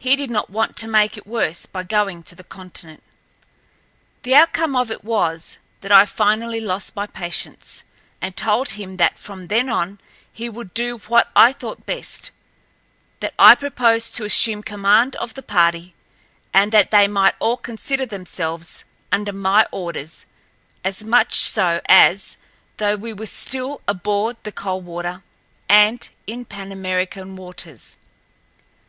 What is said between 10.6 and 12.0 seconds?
do what I thought